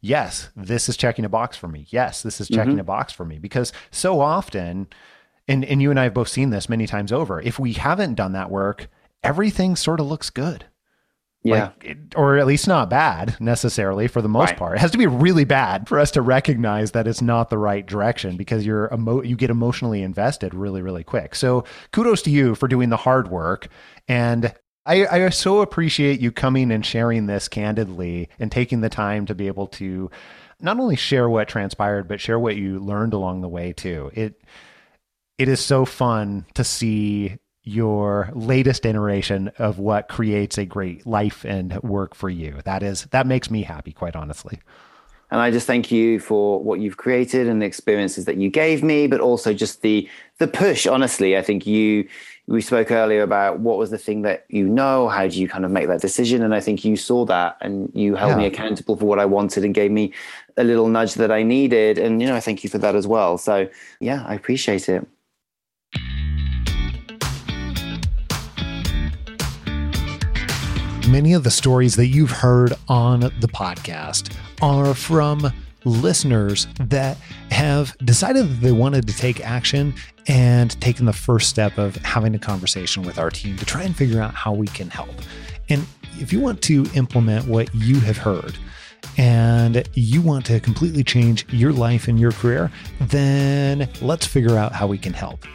[0.00, 2.80] yes this is checking a box for me yes this is checking Mhm.
[2.80, 4.88] a box for me because so often
[5.46, 7.40] and and you and I have both seen this many times over.
[7.40, 8.88] If we haven't done that work,
[9.24, 10.66] everything sort of looks good.
[11.42, 11.64] Yeah.
[11.64, 14.58] Like, it- or at least not bad necessarily for the most Right.
[14.58, 14.76] part.
[14.76, 17.84] It has to be really bad for us to recognize that it's not the right
[17.84, 21.34] direction because you're emo- you get emotionally invested really really quick.
[21.34, 23.68] So kudos to you for doing the hard work
[24.08, 24.54] and
[24.86, 29.34] I, I so appreciate you coming and sharing this candidly and taking the time to
[29.34, 30.10] be able to
[30.60, 34.10] not only share what transpired but share what you learned along the way too.
[34.14, 34.40] It
[35.36, 41.44] it is so fun to see your latest iteration of what creates a great life
[41.44, 42.60] and work for you.
[42.64, 44.60] That is that makes me happy, quite honestly.
[45.30, 48.84] And I just thank you for what you've created and the experiences that you gave
[48.84, 50.08] me, but also just the
[50.38, 50.86] the push.
[50.86, 52.06] Honestly, I think you
[52.46, 55.64] we spoke earlier about what was the thing that you know, how do you kind
[55.64, 56.42] of make that decision?
[56.42, 59.64] And I think you saw that and you held me accountable for what I wanted
[59.64, 60.12] and gave me
[60.58, 61.96] a little nudge that I needed.
[61.96, 63.38] And you know, I thank you for that as well.
[63.38, 63.68] So
[64.00, 65.08] yeah, I appreciate it.
[71.14, 75.52] Many of the stories that you've heard on the podcast are from
[75.84, 77.18] listeners that
[77.52, 79.94] have decided that they wanted to take action
[80.26, 83.94] and taken the first step of having a conversation with our team to try and
[83.94, 85.14] figure out how we can help.
[85.68, 85.86] And
[86.18, 88.58] if you want to implement what you have heard,
[89.16, 94.72] and you want to completely change your life and your career, then let's figure out
[94.72, 95.46] how we can help.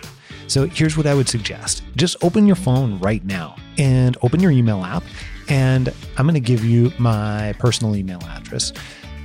[0.47, 4.51] So here's what I would suggest just open your phone right now and open your
[4.51, 5.03] email app.
[5.50, 8.74] And I'm going to give you my personal email address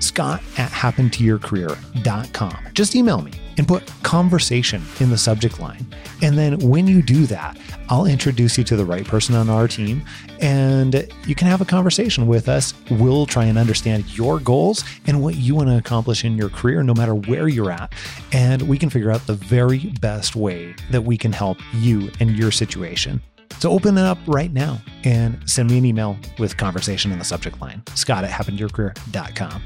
[0.04, 2.58] scott at happentoyourcareer.com.
[2.74, 5.86] Just email me and put conversation in the subject line.
[6.22, 7.58] And then when you do that,
[7.88, 10.04] I'll introduce you to the right person on our team
[10.40, 12.74] and you can have a conversation with us.
[12.90, 16.82] We'll try and understand your goals and what you want to accomplish in your career,
[16.82, 17.92] no matter where you're at.
[18.32, 22.30] And we can figure out the very best way that we can help you and
[22.30, 23.22] your situation.
[23.58, 27.24] So open it up right now and send me an email with conversation in the
[27.24, 27.82] subject line.
[27.94, 29.62] Scott at happentoyourcareer.com.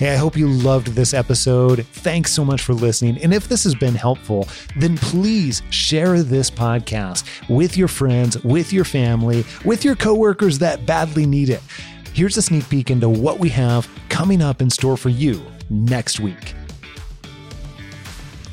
[0.00, 1.84] Hey, I hope you loved this episode.
[1.86, 3.18] Thanks so much for listening.
[3.18, 8.72] And if this has been helpful, then please share this podcast with your friends, with
[8.72, 11.60] your family, with your coworkers that badly need it.
[12.14, 16.18] Here's a sneak peek into what we have coming up in store for you next
[16.18, 16.54] week.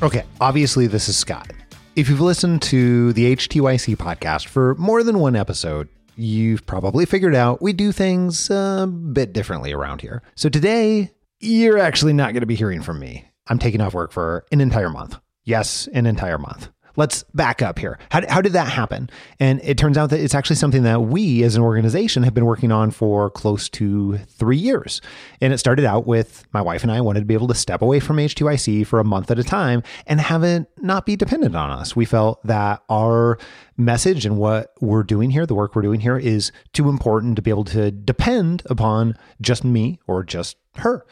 [0.02, 1.50] Okay, obviously, this is Scott.
[1.98, 7.34] If you've listened to the HTYC podcast for more than one episode, you've probably figured
[7.34, 10.22] out we do things a bit differently around here.
[10.36, 13.24] So today, you're actually not going to be hearing from me.
[13.48, 15.18] I'm taking off work for an entire month.
[15.42, 16.68] Yes, an entire month.
[16.98, 17.96] Let's back up here.
[18.10, 19.08] How, how did that happen?
[19.38, 22.44] And it turns out that it's actually something that we as an organization have been
[22.44, 25.00] working on for close to three years.
[25.40, 27.82] And it started out with my wife and I wanted to be able to step
[27.82, 31.54] away from HTYC for a month at a time and have it not be dependent
[31.54, 31.94] on us.
[31.94, 33.38] We felt that our
[33.76, 37.42] message and what we're doing here, the work we're doing here, is too important to
[37.42, 41.06] be able to depend upon just me or just her.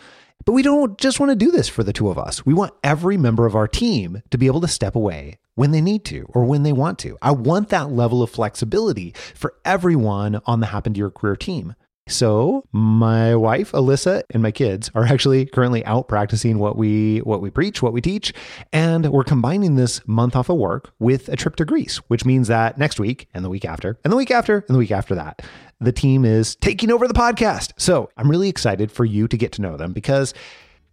[0.45, 2.47] But we don't just want to do this for the two of us.
[2.47, 5.81] We want every member of our team to be able to step away when they
[5.81, 7.19] need to or when they want to.
[7.21, 11.75] I want that level of flexibility for everyone on the Happen to Your Career team.
[12.09, 17.41] So my wife, Alyssa, and my kids are actually currently out practicing what we what
[17.41, 18.33] we preach, what we teach,
[18.73, 22.47] and we're combining this month off of work with a trip to Greece, which means
[22.47, 25.17] that next week and the week after and the week after and the week after
[25.17, 25.43] that,
[25.81, 27.73] the team is taking over the podcast.
[27.77, 30.33] So I'm really excited for you to get to know them because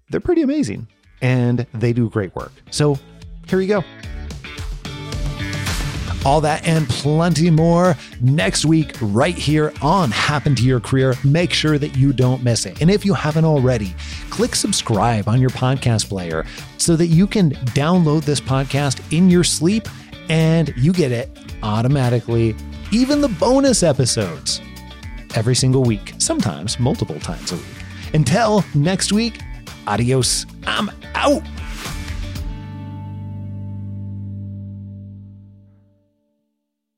[0.09, 0.88] they're pretty amazing
[1.21, 2.51] and they do great work.
[2.69, 2.99] So
[3.47, 3.84] here you go.
[6.25, 11.15] All that and plenty more next week, right here on Happen to Your Career.
[11.25, 12.81] Make sure that you don't miss it.
[12.81, 13.93] And if you haven't already,
[14.29, 16.45] click subscribe on your podcast player
[16.77, 19.89] so that you can download this podcast in your sleep
[20.29, 21.29] and you get it
[21.61, 22.55] automatically,
[22.93, 24.61] even the bonus episodes
[25.36, 27.65] every single week, sometimes multiple times a week.
[28.13, 29.39] Until next week,
[29.88, 30.45] adios.
[30.65, 31.41] I'm out.